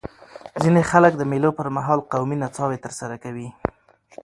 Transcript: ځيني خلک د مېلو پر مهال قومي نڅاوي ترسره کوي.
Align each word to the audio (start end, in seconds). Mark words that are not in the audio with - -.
ځيني 0.61 0.81
خلک 0.91 1.13
د 1.17 1.21
مېلو 1.31 1.49
پر 1.57 1.67
مهال 1.75 1.99
قومي 2.11 2.35
نڅاوي 2.43 2.77
ترسره 2.85 3.15
کوي. 3.23 3.47